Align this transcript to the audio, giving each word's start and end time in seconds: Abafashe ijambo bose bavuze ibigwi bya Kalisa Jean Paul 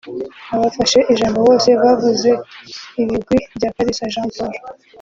Abafashe 0.55 0.99
ijambo 1.13 1.39
bose 1.47 1.69
bavuze 1.81 2.29
ibigwi 3.01 3.37
bya 3.55 3.69
Kalisa 3.75 4.11
Jean 4.13 4.29
Paul 4.35 4.53